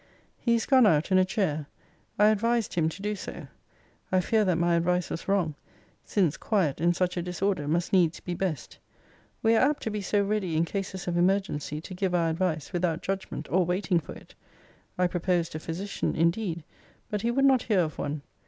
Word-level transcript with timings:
He 0.39 0.55
is 0.55 0.65
gone 0.65 0.87
out 0.87 1.11
in 1.11 1.19
a 1.19 1.23
chair. 1.25 1.67
I 2.17 2.29
advised 2.29 2.73
him 2.73 2.89
to 2.89 3.03
do 3.03 3.15
so. 3.15 3.45
I 4.11 4.19
fear 4.19 4.43
that 4.45 4.55
my 4.57 4.73
advice 4.73 5.11
was 5.11 5.27
wrong; 5.27 5.53
since 6.03 6.37
quiet 6.37 6.81
in 6.81 6.91
such 6.95 7.17
a 7.17 7.21
disorder 7.21 7.67
must 7.67 7.93
needs 7.93 8.19
be 8.19 8.33
best. 8.33 8.79
We 9.43 9.55
are 9.55 9.69
apt 9.69 9.83
to 9.83 9.91
be 9.91 10.01
so 10.01 10.23
ready, 10.23 10.57
in 10.57 10.65
cases 10.65 11.07
of 11.07 11.17
emergency, 11.17 11.79
to 11.81 11.93
give 11.93 12.15
our 12.15 12.31
advice, 12.31 12.73
without 12.73 13.03
judgment, 13.03 13.47
or 13.51 13.63
waiting 13.63 13.99
for 13.99 14.13
it! 14.15 14.33
I 14.97 15.05
proposed 15.05 15.53
a 15.53 15.59
physician 15.59 16.15
indeed; 16.15 16.63
but 17.11 17.21
he 17.21 17.29
would 17.29 17.45
not 17.45 17.61
hear 17.61 17.81
of 17.81 17.99
one. 17.99 18.23